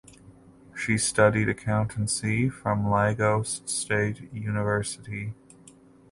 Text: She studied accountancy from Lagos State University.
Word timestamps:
She 0.75 0.97
studied 0.97 1.47
accountancy 1.47 2.49
from 2.49 2.89
Lagos 2.89 3.61
State 3.67 4.33
University. 4.33 5.35